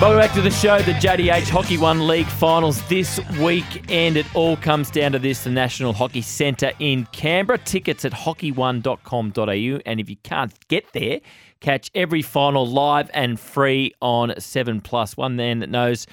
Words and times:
Welcome 0.00 0.18
back 0.18 0.34
to 0.34 0.42
the 0.42 0.50
show, 0.50 0.82
the 0.82 0.92
JDH 0.92 1.48
Hockey 1.48 1.78
One 1.78 2.06
League 2.06 2.26
finals 2.26 2.86
this 2.88 3.20
week, 3.38 3.90
and 3.90 4.16
it 4.16 4.26
all 4.34 4.56
comes 4.56 4.90
down 4.90 5.12
to 5.12 5.20
this 5.20 5.44
the 5.44 5.50
National 5.50 5.92
Hockey 5.92 6.20
Centre 6.20 6.72
in 6.80 7.06
Canberra. 7.06 7.58
Tickets 7.58 8.04
at 8.04 8.12
hockeyone.com.au, 8.12 9.80
and 9.86 10.00
if 10.00 10.10
you 10.10 10.16
can't 10.24 10.52
get 10.68 10.92
there, 10.92 11.20
catch 11.60 11.90
every 11.94 12.22
final 12.22 12.66
live 12.66 13.08
and 13.14 13.38
free 13.38 13.94
on 14.02 14.34
7 14.38 14.80
Plus. 14.82 15.16
One 15.16 15.36
man 15.36 15.60
that 15.60 15.70
knows 15.70 16.08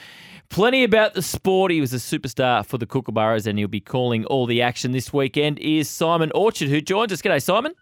plenty 0.50 0.84
about 0.84 1.16
the 1.16 1.24
sport. 1.24 1.72
He 1.72 1.82
was 1.82 1.92
a 1.92 1.98
superstar 1.98 2.64
for 2.64 2.78
the 2.78 2.86
Kookaburras, 2.86 3.48
and 3.48 3.58
he'll 3.58 3.68
be 3.68 3.82
calling 3.82 4.26
all 4.26 4.46
the 4.46 4.62
action 4.62 4.92
this 4.92 5.12
weekend. 5.12 5.58
Is 5.60 5.90
Simon 5.90 6.32
Orchard, 6.34 6.70
who 6.70 6.82
joins 6.82 7.12
us. 7.12 7.22
G'day, 7.22 7.42
Simon. 7.42 7.74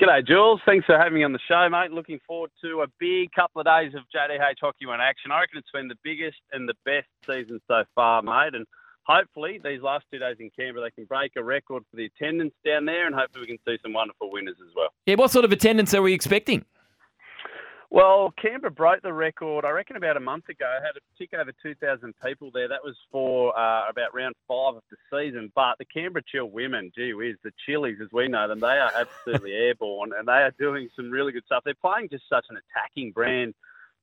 G'day, 0.00 0.26
Jules. 0.26 0.62
Thanks 0.64 0.86
for 0.86 0.96
having 0.96 1.12
me 1.12 1.24
on 1.24 1.34
the 1.34 1.38
show, 1.46 1.68
mate. 1.68 1.90
Looking 1.90 2.20
forward 2.26 2.50
to 2.64 2.80
a 2.80 2.86
big 2.98 3.32
couple 3.32 3.60
of 3.60 3.66
days 3.66 3.92
of 3.94 4.00
JDH 4.04 4.54
Hockey 4.58 4.86
One 4.86 4.98
action. 4.98 5.30
I 5.30 5.40
reckon 5.40 5.58
it's 5.58 5.70
been 5.74 5.88
the 5.88 5.98
biggest 6.02 6.38
and 6.52 6.66
the 6.66 6.72
best 6.86 7.06
season 7.26 7.60
so 7.68 7.84
far, 7.94 8.22
mate. 8.22 8.54
And 8.54 8.64
hopefully, 9.02 9.60
these 9.62 9.82
last 9.82 10.06
two 10.10 10.18
days 10.18 10.36
in 10.40 10.48
Canberra, 10.58 10.86
they 10.86 10.90
can 10.90 11.04
break 11.04 11.32
a 11.36 11.44
record 11.44 11.82
for 11.90 11.98
the 11.98 12.06
attendance 12.06 12.54
down 12.64 12.86
there, 12.86 13.06
and 13.06 13.14
hopefully, 13.14 13.42
we 13.42 13.46
can 13.48 13.58
see 13.68 13.78
some 13.82 13.92
wonderful 13.92 14.32
winners 14.32 14.56
as 14.66 14.72
well. 14.74 14.88
Yeah, 15.04 15.16
what 15.16 15.32
sort 15.32 15.44
of 15.44 15.52
attendance 15.52 15.92
are 15.92 16.00
we 16.00 16.14
expecting? 16.14 16.64
Well, 17.92 18.32
Canberra 18.40 18.70
broke 18.70 19.02
the 19.02 19.12
record, 19.12 19.64
I 19.64 19.70
reckon, 19.70 19.96
about 19.96 20.16
a 20.16 20.20
month 20.20 20.48
ago. 20.48 20.78
Had 20.80 20.96
a 20.96 21.18
tick 21.18 21.30
over 21.34 21.52
2,000 21.60 22.14
people 22.24 22.52
there. 22.54 22.68
That 22.68 22.84
was 22.84 22.94
for 23.10 23.58
uh, 23.58 23.88
about 23.90 24.14
round 24.14 24.36
five 24.46 24.76
of 24.76 24.82
the 24.90 24.96
season. 25.10 25.50
But 25.56 25.76
the 25.78 25.84
Canberra 25.84 26.22
Chill 26.30 26.46
women, 26.46 26.92
gee 26.94 27.14
whiz, 27.14 27.34
the 27.42 27.50
Chilies 27.66 27.98
as 28.00 28.06
we 28.12 28.28
know 28.28 28.46
them, 28.46 28.60
they 28.60 28.78
are 28.78 28.92
absolutely 28.96 29.52
airborne 29.54 30.12
and 30.16 30.28
they 30.28 30.34
are 30.34 30.52
doing 30.56 30.88
some 30.94 31.10
really 31.10 31.32
good 31.32 31.44
stuff. 31.46 31.64
They're 31.64 31.74
playing 31.74 32.10
just 32.10 32.28
such 32.28 32.46
an 32.48 32.58
attacking 32.58 33.10
brand 33.10 33.54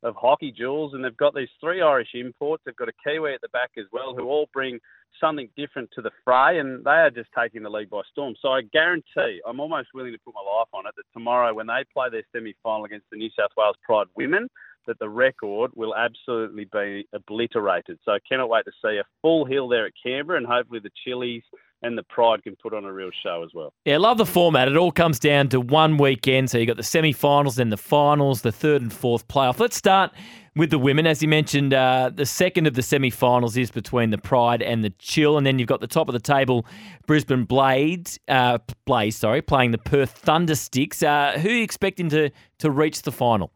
of 0.03 0.15
hockey, 0.15 0.51
Jules, 0.51 0.93
and 0.93 1.03
they've 1.03 1.17
got 1.17 1.33
these 1.33 1.49
three 1.59 1.81
Irish 1.81 2.09
imports. 2.13 2.63
They've 2.65 2.75
got 2.75 2.89
a 2.89 2.93
Kiwi 3.03 3.33
at 3.33 3.41
the 3.41 3.49
back 3.49 3.71
as 3.77 3.85
well, 3.91 4.13
who 4.15 4.25
all 4.25 4.47
bring 4.53 4.79
something 5.19 5.49
different 5.57 5.89
to 5.95 6.01
the 6.01 6.11
fray, 6.23 6.59
and 6.59 6.83
they 6.83 6.91
are 6.91 7.09
just 7.09 7.29
taking 7.37 7.63
the 7.63 7.69
league 7.69 7.89
by 7.89 8.01
storm. 8.11 8.35
So 8.41 8.49
I 8.49 8.61
guarantee, 8.61 9.41
I'm 9.47 9.59
almost 9.59 9.89
willing 9.93 10.13
to 10.13 10.19
put 10.23 10.35
my 10.35 10.41
life 10.41 10.67
on 10.73 10.85
it, 10.85 10.93
that 10.95 11.03
tomorrow 11.13 11.53
when 11.53 11.67
they 11.67 11.83
play 11.91 12.09
their 12.11 12.23
semi-final 12.31 12.85
against 12.85 13.07
the 13.11 13.17
New 13.17 13.29
South 13.37 13.49
Wales 13.57 13.75
Pride 13.83 14.07
women, 14.15 14.47
that 14.85 14.99
the 14.99 15.09
record 15.09 15.71
will 15.75 15.95
absolutely 15.95 16.65
be 16.71 17.07
obliterated. 17.13 17.99
So 18.05 18.11
I 18.13 18.19
cannot 18.29 18.49
wait 18.49 18.65
to 18.65 18.71
see 18.81 18.97
a 18.97 19.03
full 19.21 19.45
hill 19.45 19.67
there 19.67 19.85
at 19.87 19.93
Canberra, 20.01 20.37
and 20.37 20.47
hopefully 20.47 20.79
the 20.79 20.91
Chilies 21.03 21.43
and 21.83 21.97
the 21.97 22.03
Pride 22.03 22.43
can 22.43 22.55
put 22.55 22.73
on 22.73 22.85
a 22.85 22.91
real 22.91 23.11
show 23.23 23.43
as 23.43 23.51
well. 23.53 23.73
Yeah, 23.85 23.97
love 23.97 24.17
the 24.17 24.25
format. 24.25 24.67
It 24.67 24.77
all 24.77 24.91
comes 24.91 25.19
down 25.19 25.49
to 25.49 25.61
one 25.61 25.97
weekend. 25.97 26.49
So 26.49 26.57
you've 26.57 26.67
got 26.67 26.77
the 26.77 26.83
semi-finals, 26.83 27.57
then 27.57 27.69
the 27.69 27.77
finals, 27.77 28.41
the 28.41 28.51
third 28.51 28.81
and 28.81 28.91
fourth 28.91 29.27
playoff. 29.27 29.59
Let's 29.59 29.75
start 29.75 30.11
with 30.55 30.71
the 30.71 30.79
women. 30.79 31.05
As 31.05 31.21
you 31.21 31.27
mentioned, 31.27 31.73
uh, 31.73 32.09
the 32.13 32.25
second 32.25 32.65
of 32.65 32.73
the 32.73 32.81
semi-finals 32.81 33.55
is 33.57 33.69
between 33.69 34.09
the 34.09 34.17
Pride 34.17 34.61
and 34.61 34.83
the 34.83 34.89
Chill, 34.97 35.37
and 35.37 35.45
then 35.45 35.59
you've 35.59 35.67
got 35.67 35.81
the 35.81 35.87
top 35.87 36.09
of 36.09 36.13
the 36.13 36.19
table, 36.19 36.65
Brisbane 37.05 37.43
Blades, 37.43 38.19
uh, 38.27 38.57
Blaze, 38.85 39.15
sorry, 39.15 39.41
playing 39.41 39.71
the 39.71 39.77
Perth 39.77 40.23
Thundersticks. 40.25 41.03
Uh, 41.03 41.37
who 41.37 41.49
are 41.49 41.53
you 41.53 41.63
expecting 41.63 42.09
to 42.09 42.31
to 42.59 42.71
reach 42.71 43.03
the 43.03 43.11
final? 43.11 43.51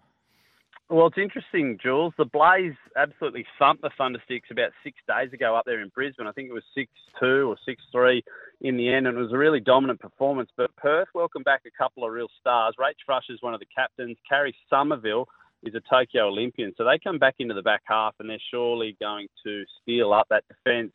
Well, 0.91 1.07
it's 1.07 1.17
interesting, 1.17 1.79
Jules. 1.81 2.13
The 2.17 2.25
Blaze 2.25 2.75
absolutely 2.97 3.45
thumped 3.57 3.81
the 3.81 3.91
Thundersticks 3.97 4.51
about 4.51 4.71
six 4.83 4.97
days 5.07 5.31
ago 5.31 5.55
up 5.55 5.63
there 5.65 5.79
in 5.79 5.87
Brisbane. 5.87 6.27
I 6.27 6.33
think 6.33 6.49
it 6.49 6.53
was 6.53 6.65
6 6.75 6.91
2 7.17 7.49
or 7.49 7.55
6 7.65 7.81
3 7.93 8.21
in 8.59 8.75
the 8.75 8.89
end, 8.93 9.07
and 9.07 9.17
it 9.17 9.21
was 9.21 9.31
a 9.31 9.37
really 9.37 9.61
dominant 9.61 10.01
performance. 10.01 10.49
But 10.57 10.75
Perth 10.75 11.07
welcomed 11.15 11.45
back 11.45 11.61
a 11.65 11.71
couple 11.81 12.03
of 12.03 12.11
real 12.11 12.27
stars. 12.41 12.75
Rach 12.77 12.95
Frusher 13.05 13.31
is 13.31 13.41
one 13.41 13.53
of 13.53 13.61
the 13.61 13.67
captains. 13.73 14.17
Karri 14.29 14.51
Somerville 14.69 15.29
is 15.63 15.73
a 15.75 15.81
Tokyo 15.89 16.27
Olympian. 16.27 16.73
So 16.77 16.83
they 16.83 16.99
come 16.99 17.19
back 17.19 17.35
into 17.39 17.53
the 17.53 17.61
back 17.61 17.83
half, 17.85 18.15
and 18.19 18.29
they're 18.29 18.37
surely 18.51 18.97
going 18.99 19.29
to 19.45 19.63
steal 19.81 20.11
up 20.11 20.27
that 20.29 20.43
defence. 20.49 20.91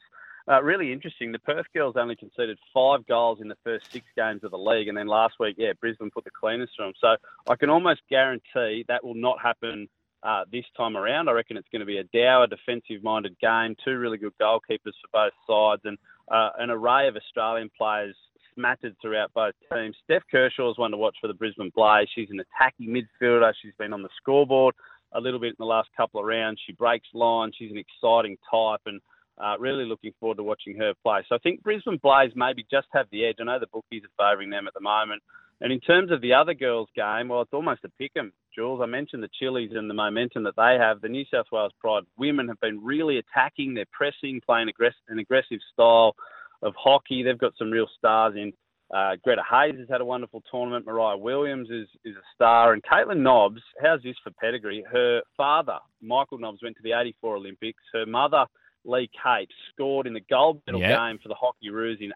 Uh, 0.49 0.63
really 0.63 0.93
interesting. 0.93 1.33
The 1.33 1.41
Perth 1.41 1.67
girls 1.75 1.97
only 1.97 2.15
conceded 2.15 2.57
five 2.73 3.05
goals 3.07 3.41
in 3.41 3.49
the 3.49 3.57
first 3.65 3.91
six 3.91 4.07
games 4.17 4.45
of 4.45 4.53
the 4.53 4.59
league, 4.59 4.87
and 4.87 4.97
then 4.97 5.09
last 5.09 5.35
week, 5.41 5.57
yeah, 5.59 5.73
Brisbane 5.81 6.11
put 6.11 6.25
the 6.25 6.31
cleaners 6.31 6.71
through 6.77 6.87
them. 6.87 6.95
So 7.01 7.17
I 7.51 7.57
can 7.57 7.69
almost 7.69 8.03
guarantee 8.09 8.85
that 8.87 9.05
will 9.05 9.15
not 9.15 9.41
happen 9.43 9.89
uh, 10.23 10.45
this 10.53 10.65
time 10.77 10.97
around. 10.97 11.29
I 11.29 11.33
reckon 11.33 11.57
it's 11.57 11.69
going 11.73 11.81
to 11.81 11.87
be 11.87 11.99
a 11.99 12.05
dour, 12.05 12.47
defensive-minded 12.47 13.37
game. 13.41 13.75
Two 13.85 13.99
really 13.99 14.19
good 14.19 14.35
goalkeepers 14.41 14.95
for 15.03 15.11
both 15.13 15.33
sides, 15.49 15.83
and 15.85 15.99
uh, 16.31 16.51
an 16.59 16.71
array 16.71 17.09
of 17.09 17.17
Australian 17.17 17.71
players 17.77 18.15
smattered 18.55 18.97
throughout 19.03 19.35
both 19.35 19.55
teams. 19.73 19.97
Steph 20.05 20.23
Kershaw 20.31 20.71
is 20.71 20.79
one 20.79 20.93
to 20.93 20.97
watch 20.97 21.17
for 21.21 21.27
the 21.27 21.35
Brisbane 21.35 21.73
Blaze. 21.75 22.09
She's 22.15 22.31
an 22.31 22.41
attacking 22.41 22.89
midfielder. 22.89 23.53
She's 23.61 23.75
been 23.79 23.93
on 23.93 24.03
the 24.03 24.09
scoreboard 24.17 24.75
a 25.13 25.21
little 25.21 25.41
bit 25.41 25.51
in 25.51 25.57
the 25.59 25.67
last 25.67 25.89
couple 25.97 26.21
of 26.21 26.27
rounds. 26.27 26.61
She 26.65 26.73
breaks 26.73 27.09
lines. 27.15 27.55
She's 27.59 27.71
an 27.71 27.79
exciting 27.79 28.37
type, 28.51 28.81
and 28.87 29.01
uh, 29.39 29.59
really 29.59 29.85
looking 29.85 30.13
forward 30.19 30.37
to 30.37 30.43
watching 30.43 30.77
her 30.79 30.95
play. 31.03 31.25
So 31.29 31.35
I 31.35 31.39
think 31.39 31.63
Brisbane 31.63 32.01
Blaze 32.03 32.33
maybe 32.35 32.67
just 32.71 32.89
have 32.93 33.07
the 33.11 33.27
edge. 33.27 33.37
I 33.41 33.45
know 33.45 33.59
the 33.59 33.67
bookies 33.67 34.03
are 34.05 34.33
favouring 34.33 34.51
them 34.51 34.67
at 34.67 34.75
the 34.75 34.81
moment. 34.81 35.23
And 35.61 35.73
in 35.73 35.81
terms 35.81 36.11
of 36.11 36.21
the 36.21 36.35
other 36.35 36.55
girls' 36.55 36.89
game, 36.95 37.29
well, 37.29 37.41
it's 37.41 37.53
almost 37.53 37.85
a 37.85 37.89
pick 37.99 38.13
'em, 38.17 38.33
Jules. 38.55 38.81
I 38.83 38.87
mentioned 38.87 39.23
the 39.23 39.31
Chilies 39.41 39.73
and 39.73 39.89
the 39.89 39.95
momentum 39.95 40.43
that 40.45 40.57
they 40.57 40.77
have. 40.79 41.01
The 41.01 41.09
New 41.09 41.25
South 41.27 41.47
Wales 41.51 41.73
Pride 41.81 42.05
women 42.19 42.49
have 42.49 42.61
been 42.61 42.85
really 42.85 43.19
attacking. 43.19 43.75
They're 43.75 43.87
pressing, 43.91 44.43
playing 44.45 44.69
aggressive, 44.69 45.01
an 45.09 45.19
aggressive 45.19 45.61
style 45.73 46.15
of 46.63 46.75
hockey. 46.77 47.23
They've 47.23 47.39
got 47.39 47.57
some 47.57 47.71
real 47.71 47.89
stars 47.97 48.35
in. 48.37 48.53
Uh, 48.95 49.17
Greta 49.25 49.43
Hayes 49.51 49.79
has 49.79 49.89
had 49.89 50.01
a 50.01 50.05
wonderful 50.05 50.43
tournament. 50.51 50.87
Mariah 50.87 51.17
Williams 51.17 51.71
is, 51.71 51.89
is 52.05 52.15
a 52.15 52.23
star. 52.35 52.73
And 52.73 52.83
Caitlin 52.85 53.19
Nobbs, 53.19 53.61
how's 53.83 54.03
this 54.03 54.17
for 54.23 54.31
pedigree? 54.33 54.85
Her 54.91 55.23
father, 55.37 55.79
Michael 56.01 56.39
Nobbs, 56.39 56.63
went 56.63 56.77
to 56.77 56.83
the 56.83 56.93
84 56.93 57.37
Olympics. 57.37 57.83
Her 57.93 58.07
mother, 58.07 58.47
Lee 58.87 59.11
Capes 59.23 59.55
scored 59.73 60.07
in 60.07 60.15
the 60.15 60.23
gold 60.31 60.63
medal 60.67 60.81
yep. 60.81 60.99
game 60.99 61.19
for 61.23 61.29
the 61.29 61.35
Hockeyroos 61.35 62.01
in 62.01 62.13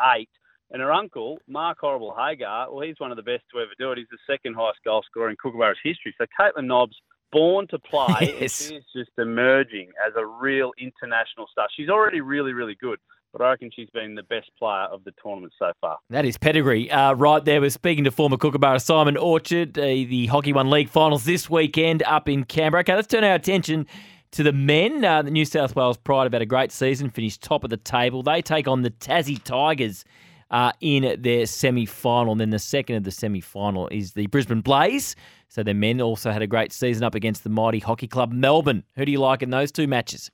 88. 0.00 0.28
And 0.70 0.80
her 0.80 0.92
uncle, 0.92 1.38
Mark 1.46 1.78
Horrible 1.80 2.14
Hager, 2.16 2.66
well, 2.70 2.80
he's 2.80 2.98
one 2.98 3.10
of 3.10 3.16
the 3.16 3.22
best 3.22 3.44
to 3.52 3.60
ever 3.60 3.70
do 3.78 3.92
it. 3.92 3.98
He's 3.98 4.06
the 4.10 4.18
second 4.26 4.54
highest 4.54 4.78
goal 4.84 5.02
scorer 5.08 5.30
in 5.30 5.36
Kookaburra's 5.36 5.78
history. 5.84 6.14
So 6.18 6.26
Caitlin 6.38 6.66
Nobbs, 6.66 6.96
born 7.30 7.66
to 7.68 7.78
play, 7.78 8.34
yes. 8.40 8.68
she's 8.68 8.82
just 8.94 9.10
emerging 9.18 9.90
as 10.06 10.14
a 10.16 10.24
real 10.24 10.72
international 10.78 11.46
star. 11.52 11.68
She's 11.76 11.88
already 11.88 12.20
really, 12.20 12.52
really 12.52 12.76
good 12.80 12.98
but 13.34 13.44
I 13.44 13.50
reckon 13.50 13.70
she's 13.74 13.90
been 13.90 14.14
the 14.14 14.22
best 14.22 14.48
player 14.56 14.84
of 14.84 15.02
the 15.02 15.12
tournament 15.20 15.52
so 15.58 15.72
far. 15.80 15.98
That 16.08 16.24
is 16.24 16.38
pedigree. 16.38 16.88
Uh, 16.88 17.14
right 17.14 17.44
there, 17.44 17.60
we're 17.60 17.70
speaking 17.70 18.04
to 18.04 18.12
former 18.12 18.36
Kookaburra 18.36 18.78
Simon 18.78 19.16
Orchard, 19.16 19.76
uh, 19.76 19.82
the 19.82 20.26
Hockey 20.26 20.52
One 20.52 20.70
League 20.70 20.88
finals 20.88 21.24
this 21.24 21.50
weekend 21.50 22.04
up 22.04 22.28
in 22.28 22.44
Canberra. 22.44 22.82
Okay, 22.82 22.94
let's 22.94 23.08
turn 23.08 23.24
our 23.24 23.34
attention 23.34 23.88
to 24.34 24.42
the 24.42 24.52
men, 24.52 25.04
uh, 25.04 25.22
the 25.22 25.30
New 25.30 25.44
South 25.44 25.76
Wales 25.76 25.96
Pride 25.96 26.24
have 26.24 26.32
had 26.32 26.42
a 26.42 26.46
great 26.46 26.72
season, 26.72 27.08
finished 27.08 27.40
top 27.40 27.62
of 27.62 27.70
the 27.70 27.76
table. 27.76 28.24
They 28.24 28.42
take 28.42 28.66
on 28.66 28.82
the 28.82 28.90
Tassie 28.90 29.40
Tigers 29.42 30.04
uh, 30.50 30.72
in 30.80 31.22
their 31.22 31.46
semi 31.46 31.86
final. 31.86 32.32
And 32.32 32.40
then 32.40 32.50
the 32.50 32.58
second 32.58 32.96
of 32.96 33.04
the 33.04 33.12
semi 33.12 33.40
final 33.40 33.86
is 33.88 34.14
the 34.14 34.26
Brisbane 34.26 34.60
Blaze. 34.60 35.14
So 35.48 35.62
their 35.62 35.72
men 35.72 36.00
also 36.00 36.32
had 36.32 36.42
a 36.42 36.48
great 36.48 36.72
season 36.72 37.04
up 37.04 37.14
against 37.14 37.44
the 37.44 37.50
mighty 37.50 37.78
hockey 37.78 38.08
club 38.08 38.32
Melbourne. 38.32 38.82
Who 38.96 39.04
do 39.04 39.12
you 39.12 39.20
like 39.20 39.40
in 39.40 39.50
those 39.50 39.70
two 39.70 39.86
matches? 39.86 40.32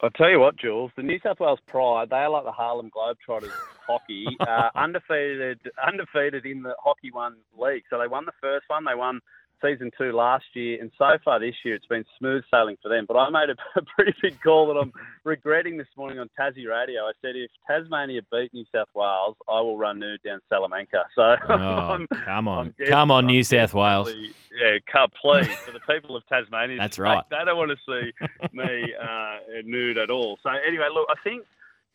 I'll 0.00 0.10
tell 0.10 0.30
you 0.30 0.38
what, 0.38 0.56
Jules. 0.56 0.92
The 0.96 1.02
New 1.02 1.18
South 1.18 1.40
Wales 1.40 1.58
Pride, 1.66 2.10
they 2.10 2.16
are 2.16 2.30
like 2.30 2.44
the 2.44 2.52
Harlem 2.52 2.90
Globetrotters 2.90 3.50
hockey, 3.84 4.26
uh, 4.40 4.68
undefeated, 4.76 5.58
undefeated 5.84 6.46
in 6.46 6.62
the 6.62 6.74
Hockey 6.78 7.10
One 7.10 7.36
league. 7.58 7.82
So 7.90 7.98
they 7.98 8.06
won 8.06 8.26
the 8.26 8.32
first 8.40 8.66
one. 8.68 8.84
They 8.84 8.94
won 8.94 9.20
season 9.62 9.90
two 9.96 10.12
last 10.12 10.44
year, 10.54 10.80
and 10.80 10.90
so 10.98 11.10
far 11.24 11.38
this 11.38 11.54
year 11.64 11.74
it's 11.74 11.86
been 11.86 12.04
smooth 12.18 12.44
sailing 12.52 12.76
for 12.82 12.88
them. 12.88 13.04
But 13.06 13.16
I 13.16 13.30
made 13.30 13.50
a, 13.76 13.82
pretty 13.82 14.14
big 14.22 14.40
call 14.42 14.66
that 14.68 14.78
I'm 14.78 14.92
regretting 15.24 15.76
this 15.76 15.88
morning 15.96 16.18
on 16.18 16.28
Tassie 16.38 16.68
Radio. 16.68 17.02
I 17.02 17.12
said 17.22 17.36
if 17.36 17.50
Tasmania 17.66 18.22
beat 18.30 18.52
New 18.52 18.64
South 18.74 18.88
Wales, 18.94 19.36
I 19.48 19.60
will 19.60 19.76
run 19.76 19.98
nude 19.98 20.22
down 20.22 20.40
Salamanca. 20.48 21.04
So 21.14 21.36
oh, 21.48 22.06
come 22.24 22.48
on, 22.48 22.74
come 22.88 23.10
on, 23.10 23.26
New 23.26 23.44
South 23.44 23.72
Wales. 23.72 24.12
Yeah, 24.12 24.78
come 24.90 25.08
please 25.20 25.46
for 25.46 25.70
the 25.70 25.80
people 25.80 26.16
of 26.16 26.26
Tasmania. 26.26 26.76
That's 26.76 26.98
right. 26.98 27.22
They 27.30 27.36
don't 27.44 27.56
want 27.56 27.70
to 27.70 27.76
see 27.86 28.12
me 28.52 28.94
uh, 29.00 29.36
nude 29.64 29.98
at 29.98 30.10
all. 30.10 30.38
So 30.42 30.50
anyway, 30.50 30.88
look, 30.92 31.06
I 31.08 31.14
think 31.22 31.44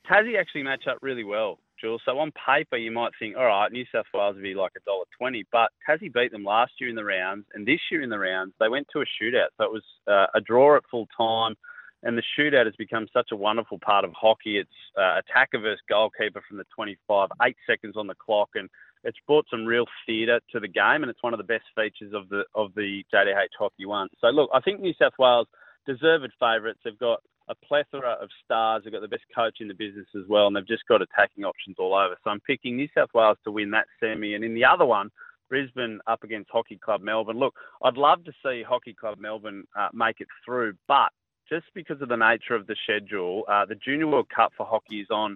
Tassie 0.09 0.39
actually 0.39 0.63
match 0.63 0.87
up 0.87 0.99
really 1.01 1.23
well 1.23 1.59
Jules. 1.79 2.01
So 2.05 2.17
on 2.19 2.31
paper, 2.31 2.77
you 2.77 2.91
might 2.91 3.11
think, 3.19 3.35
all 3.37 3.45
right, 3.45 3.71
New 3.71 3.85
South 3.91 4.05
Wales 4.13 4.35
would 4.35 4.43
be 4.43 4.53
like 4.53 4.73
a 4.77 4.81
dollar 4.85 5.05
twenty, 5.17 5.45
but 5.51 5.71
Tassie 5.87 6.11
beat 6.13 6.31
them 6.31 6.43
last 6.43 6.73
year 6.79 6.89
in 6.89 6.95
the 6.95 7.03
rounds, 7.05 7.45
and 7.53 7.65
this 7.65 7.79
year 7.91 8.01
in 8.01 8.09
the 8.09 8.19
rounds 8.19 8.53
they 8.59 8.69
went 8.69 8.87
to 8.93 8.99
a 9.01 9.05
shootout. 9.05 9.49
So 9.57 9.63
it 9.65 9.71
was 9.71 9.83
uh, 10.07 10.27
a 10.35 10.41
draw 10.41 10.77
at 10.77 10.83
full 10.91 11.07
time. 11.17 11.55
and 12.03 12.17
the 12.17 12.23
shootout 12.37 12.65
has 12.65 12.75
become 12.77 13.07
such 13.11 13.29
a 13.31 13.35
wonderful 13.35 13.79
part 13.79 14.05
of 14.05 14.11
hockey. 14.13 14.57
It's 14.57 14.69
uh, 14.97 15.19
attacker 15.19 15.59
versus 15.59 15.81
goalkeeper 15.89 16.41
from 16.47 16.57
the 16.57 16.65
25, 16.75 17.29
eight 17.45 17.57
seconds 17.67 17.95
on 17.97 18.07
the 18.07 18.15
clock, 18.15 18.49
and 18.55 18.69
it's 19.03 19.17
brought 19.27 19.45
some 19.49 19.65
real 19.65 19.85
theatre 20.05 20.39
to 20.51 20.59
the 20.59 20.67
game, 20.67 21.03
and 21.03 21.09
it's 21.09 21.23
one 21.23 21.33
of 21.33 21.37
the 21.39 21.43
best 21.43 21.65
features 21.75 22.13
of 22.13 22.29
the 22.29 22.43
of 22.55 22.73
the 22.75 23.03
JDH 23.13 23.55
Hockey 23.57 23.85
One. 23.85 24.07
So 24.21 24.27
look, 24.27 24.49
I 24.53 24.61
think 24.61 24.79
New 24.79 24.93
South 25.01 25.13
Wales 25.19 25.47
deserved 25.85 26.31
favourites. 26.39 26.79
They've 26.83 26.97
got 26.99 27.21
a 27.49 27.55
plethora 27.55 28.11
of 28.21 28.29
stars. 28.45 28.83
They've 28.83 28.93
got 28.93 29.01
the 29.01 29.07
best 29.07 29.23
coach 29.35 29.57
in 29.59 29.67
the 29.67 29.73
business 29.73 30.07
as 30.15 30.23
well, 30.29 30.47
and 30.47 30.55
they've 30.55 30.67
just 30.67 30.87
got 30.87 31.01
attacking 31.01 31.43
options 31.43 31.77
all 31.79 31.93
over. 31.95 32.15
So 32.23 32.29
I'm 32.29 32.39
picking 32.41 32.77
New 32.77 32.87
South 32.95 33.09
Wales 33.13 33.37
to 33.43 33.51
win 33.51 33.71
that 33.71 33.87
semi, 33.99 34.35
and 34.35 34.43
in 34.43 34.53
the 34.53 34.65
other 34.65 34.85
one. 34.85 35.09
Brisbane 35.49 35.99
up 36.05 36.23
against 36.23 36.51
Hockey 36.51 36.77
Club 36.77 37.01
Melbourne. 37.01 37.39
Look, 37.39 37.55
I'd 37.83 37.97
love 37.97 38.23
to 38.25 38.31
see 38.45 38.61
Hockey 38.61 38.93
Club 38.93 39.17
Melbourne 39.19 39.63
uh, 39.75 39.87
make 39.93 40.21
it 40.21 40.27
through, 40.45 40.75
but 40.87 41.09
just 41.49 41.65
because 41.73 42.01
of 42.01 42.09
the 42.09 42.15
nature 42.15 42.53
of 42.53 42.67
the 42.67 42.75
schedule, 42.83 43.43
uh, 43.49 43.65
the 43.65 43.75
Junior 43.75 44.07
World 44.07 44.27
Cup 44.33 44.51
for 44.55 44.65
hockey 44.65 45.01
is 45.01 45.07
on 45.09 45.35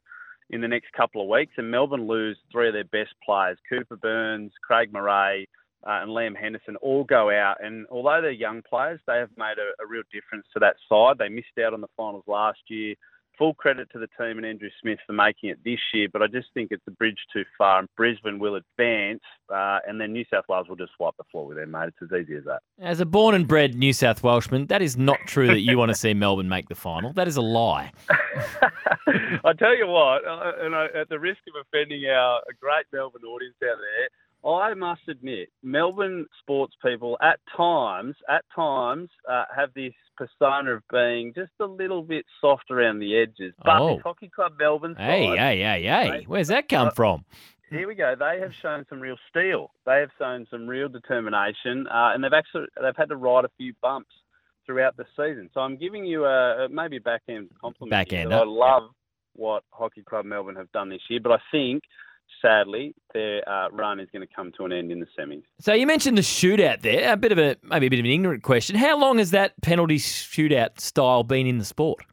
in 0.50 0.62
the 0.62 0.68
next 0.68 0.94
couple 0.94 1.22
of 1.22 1.28
weeks, 1.28 1.54
and 1.58 1.72
Melbourne 1.72 2.08
lose 2.08 2.38
three 2.52 2.68
of 2.68 2.74
their 2.74 2.84
best 2.84 3.14
players: 3.26 3.58
Cooper 3.68 3.96
Burns, 3.98 4.52
Craig 4.64 4.94
Marais, 4.94 5.48
uh, 5.88 6.02
and 6.02 6.12
Liam 6.12 6.36
Henderson 6.36 6.76
all 6.78 7.04
go 7.04 7.30
out. 7.30 7.58
And 7.64 7.86
although 7.92 8.22
they're 8.22 8.32
young 8.32 8.62
players, 8.68 9.00
they 9.08 9.18
have 9.18 9.32
made 9.38 9.56
a, 9.58 9.84
a, 9.84 9.88
real 9.88 10.04
difference 10.12 10.46
to 10.54 10.60
that 10.60 10.76
side. 10.90 11.18
They 11.18 11.30
missed 11.30 11.58
out 11.66 11.74
on 11.74 11.82
the 11.82 11.88
finals 11.98 12.24
last 12.28 12.60
year 12.68 12.96
full 13.38 13.54
credit 13.54 13.90
to 13.92 14.00
the 14.00 14.08
team 14.18 14.38
and 14.38 14.46
Andrew 14.46 14.70
Smith 14.82 15.00
for 15.06 15.14
making 15.14 15.50
it 15.50 15.60
this 15.64 15.80
year, 15.94 16.08
but 16.12 16.22
I 16.22 16.28
just 16.28 16.48
think 16.54 16.70
it's 16.72 16.84
a 16.88 16.92
bridge 16.92 17.18
too 17.32 17.44
far. 17.58 17.80
And 17.80 17.88
Brisbane 17.96 18.40
will 18.40 18.56
advance, 18.56 19.22
uh, 19.54 19.80
and 19.88 20.00
then 20.00 20.14
New 20.14 20.26
South 20.32 20.46
Wales 20.48 20.68
will 20.68 20.76
just 20.76 20.92
wipe 21.00 21.16
the 21.18 21.24
floor 21.32 21.48
with 21.48 21.58
them, 21.58 21.72
mate. 21.72 21.90
It's 21.90 22.12
as 22.12 22.22
easy 22.22 22.36
as 22.36 22.44
that. 22.46 22.62
As 22.82 23.00
a 23.00 23.06
born 23.06 23.36
and 23.36 23.48
bred 23.48 23.76
New 23.76 23.94
South 23.94 24.24
Welshman, 24.24 24.68
that 24.68 24.82
is 24.82 24.98
not 24.98 25.20
true 25.26 25.48
that 25.48 25.62
you 25.62 25.78
want 25.78 25.90
to 25.90 25.96
see 25.96 26.14
Melbourne 26.14 26.50
make 26.50 26.70
the 26.70 26.76
final. 26.76 27.14
That 27.14 27.28
is 27.28 27.38
a 27.38 27.42
lie. 27.42 27.92
I 28.10 29.54
tell 29.58 29.76
you 29.76 29.88
what, 29.88 30.26
uh, 30.26 30.52
and 30.62 30.76
I, 30.76 30.86
at 30.96 31.10
the 31.10 31.20
risk 31.20 31.40
of 31.48 31.66
offending 31.68 32.06
our 32.06 32.42
great 32.60 32.86
Melbourne 32.92 33.24
audience 33.24 33.56
out 33.64 33.78
there, 33.78 34.10
I 34.46 34.74
must 34.74 35.02
admit, 35.08 35.50
Melbourne 35.64 36.26
sports 36.42 36.76
people 36.84 37.18
at 37.22 37.40
times, 37.56 38.16
at 38.30 38.44
times, 38.54 39.10
uh, 39.30 39.46
have 39.56 39.74
this 39.74 39.94
persona 40.18 40.76
of 40.76 40.84
being 40.92 41.34
just 41.34 41.52
a 41.62 41.66
little 41.66 42.02
bit 42.02 42.26
soft 42.42 42.70
around 42.70 43.00
the 43.00 43.18
edges. 43.18 43.54
But 43.64 43.82
oh. 43.82 44.00
Hockey 44.04 44.30
Club 44.30 44.54
Melbourne, 44.60 44.96
hey, 44.98 45.28
side, 45.28 45.38
hey, 45.38 45.62
hey, 45.62 45.84
hey, 45.84 46.24
where's 46.28 46.50
that 46.50 46.68
come 46.68 46.88
uh, 46.88 46.92
from? 46.92 47.26
Here 47.70 47.88
we 47.88 47.96
go. 47.96 48.16
They 48.18 48.40
have 48.40 48.52
shown 48.62 48.86
some 48.90 49.00
real 49.00 49.18
steel. 49.30 49.72
They 49.86 50.00
have 50.00 50.10
shown 50.20 50.46
some 50.52 50.68
real 50.68 50.90
determination, 50.90 51.88
uh, 51.88 52.12
and 52.14 52.24
they've 52.24 52.34
actually 52.34 52.68
they've 52.80 52.96
had 52.96 53.10
to 53.10 53.16
ride 53.16 53.46
a 53.46 53.50
few 53.58 53.74
bumps 53.82 54.12
throughout 54.66 54.96
the 54.96 55.06
season. 55.16 55.50
So 55.54 55.62
I'm 55.62 55.78
giving 55.78 56.06
you 56.06 56.26
a, 56.26 56.68
maybe 56.70 56.98
a 56.98 57.02
backhand 57.02 57.50
compliment. 57.60 57.90
Backhand. 57.90 58.34
I 58.34 58.44
love 58.44 58.92
what 59.36 59.64
Hockey 59.72 60.04
Club 60.04 60.26
Melbourne 60.26 60.56
have 60.56 60.72
done 60.72 60.90
this 60.90 61.02
year, 61.10 61.20
but 61.22 61.32
I 61.32 61.40
think 61.52 61.84
sadly, 62.42 62.96
their 63.14 63.48
uh, 63.48 63.70
run 63.70 64.00
is 64.00 64.10
going 64.12 64.26
to 64.26 64.34
come 64.34 64.52
to 64.58 64.66
an 64.66 64.72
end 64.72 64.92
in 64.92 65.00
the 65.00 65.08
semis. 65.18 65.44
So 65.60 65.74
you 65.74 65.88
mentioned 65.88 66.18
the 66.18 66.22
shootout 66.22 66.82
there. 66.82 67.12
A 67.12 67.18
bit 67.18 67.32
of 67.32 67.38
a 67.38 67.56
maybe 67.64 67.88
a 67.88 67.90
bit 67.90 68.00
of 68.00 68.06
an 68.06 68.12
ignorant 68.12 68.44
question. 68.44 68.76
How 68.76 68.98
long 68.98 69.18
has 69.18 69.32
that 69.32 69.54
penalty 69.62 69.98
shootout 69.98 70.80
style 70.80 71.24
been 71.24 71.48
in 71.48 71.58
the 71.58 71.66
sport? 71.66 72.06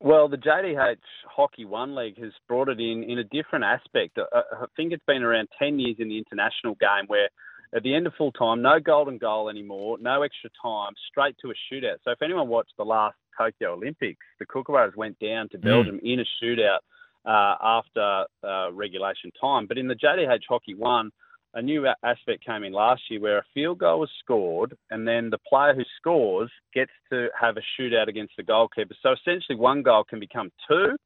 Well, 0.00 0.28
the 0.28 0.38
JDH 0.38 0.96
Hockey 1.28 1.64
One 1.64 1.94
League 1.94 2.18
has 2.22 2.32
brought 2.48 2.68
it 2.68 2.80
in 2.80 3.02
in 3.04 3.18
a 3.18 3.24
different 3.24 3.64
aspect. 3.64 4.18
Uh, 4.18 4.24
uh, 4.34 4.42
I 4.62 4.64
think 4.76 4.92
it's 4.92 5.04
been 5.06 5.22
around 5.22 5.48
10 5.58 5.78
years 5.78 5.96
in 5.98 6.08
the 6.08 6.18
international 6.18 6.74
game 6.76 7.06
where 7.06 7.28
at 7.74 7.82
the 7.82 7.94
end 7.94 8.06
of 8.06 8.14
full 8.14 8.32
time, 8.32 8.62
no 8.62 8.80
golden 8.80 9.18
goal 9.18 9.48
anymore, 9.48 9.96
no 10.00 10.22
extra 10.22 10.50
time, 10.62 10.92
straight 11.08 11.36
to 11.42 11.50
a 11.50 11.54
shootout. 11.72 11.98
So 12.04 12.10
if 12.10 12.22
anyone 12.22 12.48
watched 12.48 12.72
the 12.76 12.84
last 12.84 13.16
Tokyo 13.38 13.74
Olympics, 13.74 14.24
the 14.38 14.46
Kookaburras 14.46 14.96
went 14.96 15.18
down 15.18 15.48
to 15.50 15.56
hmm. 15.56 15.66
Belgium 15.66 16.00
mm. 16.02 16.12
in 16.12 16.20
a 16.20 16.24
shootout 16.42 16.80
uh, 17.24 17.54
after 17.60 18.24
uh, 18.44 18.72
regulation 18.72 19.30
time. 19.40 19.66
But 19.66 19.78
in 19.78 19.88
the 19.88 19.94
JDH 19.94 20.42
Hockey 20.48 20.74
One, 20.74 21.10
a 21.54 21.62
new 21.62 21.86
aspect 22.04 22.44
came 22.44 22.62
in 22.62 22.72
last 22.72 23.02
year 23.10 23.20
where 23.20 23.38
a 23.38 23.44
field 23.52 23.78
goal 23.78 24.00
was 24.00 24.10
scored, 24.22 24.76
and 24.90 25.06
then 25.06 25.30
the 25.30 25.38
player 25.48 25.74
who 25.74 25.82
scores 25.98 26.50
gets 26.72 26.92
to 27.10 27.28
have 27.38 27.56
a 27.56 27.80
shootout 27.80 28.08
against 28.08 28.34
the 28.36 28.42
goalkeeper. 28.42 28.94
So 29.02 29.12
essentially, 29.12 29.56
one 29.56 29.82
goal 29.82 30.04
can 30.04 30.20
become 30.20 30.52
two. 30.68 30.96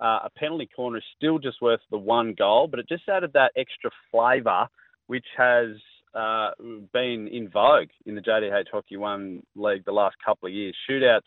Uh, 0.00 0.20
a 0.24 0.30
penalty 0.36 0.68
corner 0.74 0.98
is 0.98 1.04
still 1.16 1.38
just 1.38 1.62
worth 1.62 1.80
the 1.90 1.98
one 1.98 2.34
goal, 2.36 2.66
but 2.66 2.80
it 2.80 2.88
just 2.88 3.08
added 3.08 3.30
that 3.34 3.52
extra 3.56 3.90
flavour, 4.10 4.66
which 5.06 5.26
has 5.36 5.68
uh, 6.14 6.50
been 6.92 7.28
in 7.28 7.48
vogue 7.48 7.88
in 8.06 8.16
the 8.16 8.20
JDH 8.20 8.66
Hockey 8.72 8.96
One 8.96 9.42
League 9.54 9.84
the 9.84 9.92
last 9.92 10.16
couple 10.24 10.48
of 10.48 10.52
years. 10.52 10.74
Shootouts 10.90 11.20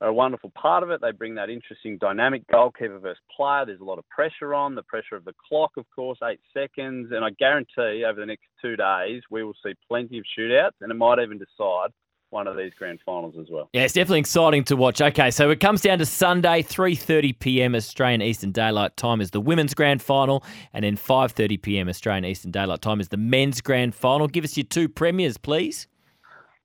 are 0.00 0.08
a 0.08 0.14
wonderful 0.14 0.50
part 0.50 0.82
of 0.82 0.90
it. 0.90 1.00
They 1.00 1.12
bring 1.12 1.34
that 1.36 1.50
interesting 1.50 1.98
dynamic 1.98 2.46
goalkeeper 2.50 2.98
versus 2.98 3.22
player. 3.34 3.64
There's 3.66 3.80
a 3.80 3.84
lot 3.84 3.98
of 3.98 4.08
pressure 4.08 4.54
on, 4.54 4.74
the 4.74 4.82
pressure 4.82 5.16
of 5.16 5.24
the 5.24 5.34
clock, 5.48 5.72
of 5.76 5.86
course, 5.94 6.18
eight 6.22 6.40
seconds. 6.54 7.08
And 7.12 7.24
I 7.24 7.30
guarantee 7.38 8.04
over 8.04 8.20
the 8.20 8.26
next 8.26 8.44
two 8.62 8.76
days, 8.76 9.22
we 9.30 9.42
will 9.42 9.54
see 9.64 9.74
plenty 9.88 10.18
of 10.18 10.24
shootouts 10.38 10.80
and 10.80 10.90
it 10.90 10.94
might 10.94 11.18
even 11.18 11.38
decide 11.38 11.90
one 12.30 12.46
of 12.46 12.56
these 12.56 12.72
grand 12.78 13.00
finals 13.04 13.34
as 13.40 13.46
well. 13.50 13.70
Yeah, 13.72 13.82
it's 13.82 13.94
definitely 13.94 14.20
exciting 14.20 14.64
to 14.64 14.76
watch. 14.76 15.00
Okay, 15.00 15.30
so 15.30 15.50
it 15.50 15.60
comes 15.60 15.80
down 15.80 15.98
to 15.98 16.06
Sunday, 16.06 16.62
3:30 16.62 17.38
p.m. 17.38 17.74
Australian 17.74 18.22
Eastern 18.22 18.52
Daylight 18.52 18.96
Time 18.96 19.20
is 19.20 19.30
the 19.30 19.40
women's 19.40 19.74
grand 19.74 20.02
final, 20.02 20.44
and 20.72 20.84
then 20.84 20.96
5:30 20.96 21.62
p.m. 21.62 21.88
Australian 21.88 22.24
Eastern 22.24 22.50
Daylight 22.50 22.82
Time 22.82 23.00
is 23.00 23.08
the 23.08 23.16
men's 23.16 23.60
grand 23.60 23.94
final. 23.94 24.28
Give 24.28 24.44
us 24.44 24.56
your 24.56 24.64
two 24.64 24.88
premiers, 24.88 25.38
please. 25.38 25.86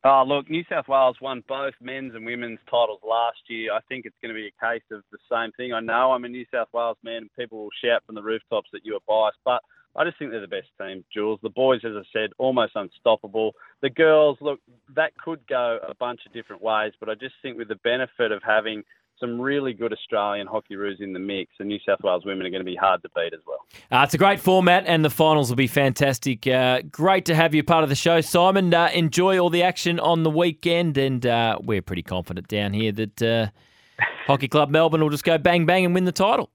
Oh, 0.06 0.26
look, 0.28 0.50
New 0.50 0.66
South 0.70 0.90
Wales 0.90 1.16
won 1.22 1.46
both 1.48 1.76
men's 1.82 2.14
and 2.14 2.26
women's 2.26 2.60
titles 2.70 3.00
last 3.08 3.38
year. 3.48 3.72
I 3.72 3.80
think 3.88 4.06
it's 4.06 4.18
going 4.22 4.36
to 4.36 4.40
be 4.40 4.48
a 4.48 4.66
case 4.66 4.84
of 4.92 5.02
the 5.14 5.18
same 5.32 5.54
thing. 5.54 5.72
I 5.72 5.80
know 5.80 6.12
I'm 6.12 6.26
a 6.26 6.30
New 6.30 6.46
South 6.54 6.68
Wales 6.74 6.98
man 7.04 7.18
and 7.18 7.36
people 7.40 7.60
will 7.60 7.70
shout 7.82 8.04
from 8.06 8.16
the 8.16 8.24
rooftops 8.24 8.70
that 8.74 8.82
you 8.84 8.96
are 8.96 9.00
biased, 9.08 9.38
but 9.46 9.62
I 9.96 10.04
just 10.04 10.20
think 10.20 10.32
they're 10.32 10.42
the 10.42 10.48
best 10.48 10.68
team, 10.78 11.06
Jules. 11.14 11.40
The 11.42 11.50
boys, 11.50 11.82
as 11.86 11.94
I 11.96 12.04
said, 12.12 12.32
almost 12.38 12.74
unstoppable. 12.76 13.54
The 13.82 13.92
girls, 13.92 14.38
look, 14.42 14.60
that 14.94 15.16
could 15.24 15.40
go 15.48 15.80
a 15.88 15.96
bunch 15.96 16.22
of 16.26 16.34
different 16.34 16.62
ways, 16.62 16.92
but 17.00 17.10
I 17.10 17.14
just 17.14 17.36
think 17.42 17.58
with 17.58 17.70
the 17.70 17.76
benefit 17.76 18.34
of 18.34 18.42
having 18.44 18.84
some 19.20 19.40
really 19.40 19.74
good 19.74 19.94
Australian 19.94 20.48
hockey 20.48 20.76
roos 20.76 20.98
in 21.00 21.14
the 21.14 21.20
mix, 21.20 21.52
and 21.60 21.68
New 21.68 21.80
South 21.88 22.00
Wales 22.04 22.26
women 22.26 22.46
are 22.46 22.50
going 22.50 22.62
to 22.62 22.66
be 22.66 22.76
hard 22.76 23.02
to 23.04 23.10
beat 23.16 23.34
as 23.34 23.40
well. 23.48 23.60
Uh, 23.92 24.04
it's 24.04 24.14
a 24.14 24.18
great 24.18 24.40
format, 24.40 24.84
and 24.88 25.04
the 25.04 25.10
finals 25.10 25.50
will 25.50 25.56
be 25.56 25.68
fantastic. 25.68 26.46
Uh, 26.48 26.82
great 26.92 27.26
to 27.26 27.36
have 27.36 27.54
you 27.54 27.64
part 27.64 27.84
of 27.84 27.90
the 27.90 27.96
show, 27.96 28.22
Simon. 28.22 28.74
Uh, 28.74 28.90
enjoy 28.94 29.40
all 29.40 29.50
the 29.50 29.64
action 29.64 30.00
on 30.00 30.24
the 30.24 30.30
weekend, 30.30 30.98
and 30.98 31.26
uh, 31.26 31.58
we're 31.62 31.82
pretty 31.82 32.04
confident 32.04 32.48
down 32.48 32.74
here 32.74 32.92
that 32.92 33.22
uh, 33.22 33.48
Hockey 34.28 34.48
Club 34.48 34.70
Melbourne 34.70 35.02
will 35.02 35.10
just 35.10 35.24
go 35.24 35.38
bang 35.38 35.66
bang 35.66 35.86
and 35.86 35.94
win 35.94 36.06
the 36.06 36.12
title. 36.12 36.50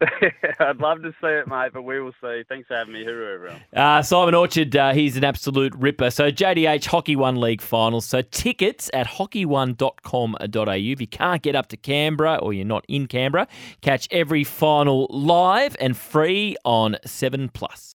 I'd 0.60 0.78
love 0.78 1.02
to 1.02 1.10
see 1.20 1.28
it, 1.28 1.48
mate, 1.48 1.70
but 1.72 1.82
we 1.82 2.00
will 2.00 2.12
see. 2.20 2.42
Thanks 2.48 2.68
for 2.68 2.74
having 2.74 2.92
me. 2.92 3.04
Hooroo, 3.04 3.34
everyone. 3.34 3.62
Uh, 3.74 4.02
Simon 4.02 4.34
Orchard, 4.34 4.74
uh, 4.76 4.92
he's 4.92 5.16
an 5.16 5.24
absolute 5.24 5.74
ripper. 5.76 6.10
So, 6.10 6.30
JDH 6.30 6.86
Hockey 6.86 7.16
One 7.16 7.40
League 7.40 7.62
finals. 7.62 8.04
So, 8.04 8.22
tickets 8.22 8.90
at 8.92 9.06
hockey1.com.au. 9.06 10.72
If 10.72 11.00
you 11.00 11.06
can't 11.06 11.42
get 11.42 11.56
up 11.56 11.68
to 11.68 11.76
Canberra 11.76 12.36
or 12.36 12.52
you're 12.52 12.66
not 12.66 12.84
in 12.88 13.06
Canberra, 13.06 13.48
catch 13.80 14.08
every 14.10 14.44
final 14.44 15.06
live 15.10 15.76
and 15.80 15.96
free 15.96 16.56
on 16.64 16.96
7 17.04 17.48
Plus. 17.48 17.84